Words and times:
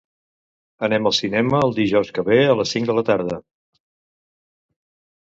Anem 0.85 1.09
al 1.09 1.13
cinema 1.17 1.59
el 1.65 1.75
dijous 1.79 2.09
que 2.15 2.23
ve 2.29 2.37
a 2.45 2.55
les 2.61 2.73
cinc 2.77 2.89
de 2.91 2.97
la 3.01 3.05
tarda. 3.11 3.39